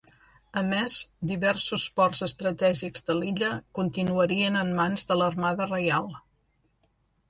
A 0.61 0.61
més, 0.69 0.95
diversos 1.31 1.83
ports 1.99 2.25
estratègics 2.29 3.07
de 3.11 3.19
l'illa 3.21 3.53
continuarien 3.81 4.61
en 4.67 4.77
mans 4.83 5.09
de 5.13 5.23
l'Armada 5.23 5.73
Reial. 5.73 6.15